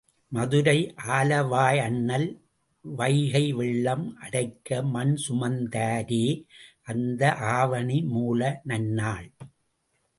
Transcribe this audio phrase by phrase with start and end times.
[0.31, 0.77] மதுரை
[1.07, 2.25] ஆலவாயண்ணல்
[2.85, 6.25] வைகை வெள்ளம் அடைக்க மண் சுமந்தாரே
[6.83, 7.21] அந்த
[7.53, 8.41] ஆவணிமூல
[8.63, 9.29] நன்னாள்!